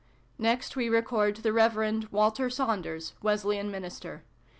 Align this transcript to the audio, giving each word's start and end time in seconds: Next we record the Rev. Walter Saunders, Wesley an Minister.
Next 0.39 0.75
we 0.75 0.89
record 0.89 1.35
the 1.37 1.53
Rev. 1.53 2.07
Walter 2.11 2.49
Saunders, 2.49 3.13
Wesley 3.21 3.59
an 3.59 3.69
Minister. 3.69 4.23